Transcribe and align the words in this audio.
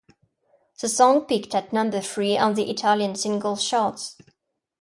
The 0.79 0.89
song 0.89 1.25
peaked 1.27 1.53
at 1.53 1.71
number 1.73 2.01
three 2.01 2.35
on 2.35 2.55
the 2.55 2.71
Italian 2.71 3.13
Singles 3.13 3.63
Chart. 3.63 4.01